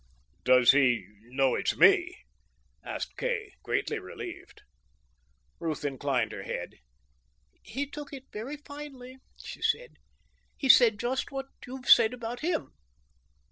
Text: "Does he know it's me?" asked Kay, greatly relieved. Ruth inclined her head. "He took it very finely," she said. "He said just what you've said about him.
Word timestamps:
"Does 0.43 0.71
he 0.71 1.05
know 1.25 1.53
it's 1.53 1.77
me?" 1.77 2.23
asked 2.83 3.17
Kay, 3.17 3.51
greatly 3.61 3.99
relieved. 3.99 4.63
Ruth 5.59 5.85
inclined 5.85 6.31
her 6.31 6.41
head. 6.41 6.73
"He 7.61 7.85
took 7.85 8.11
it 8.11 8.23
very 8.33 8.57
finely," 8.57 9.17
she 9.37 9.61
said. 9.61 9.97
"He 10.57 10.69
said 10.69 10.97
just 10.99 11.31
what 11.31 11.45
you've 11.67 11.87
said 11.87 12.15
about 12.15 12.39
him. 12.39 12.73